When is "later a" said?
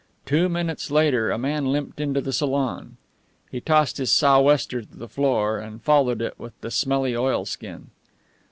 0.89-1.37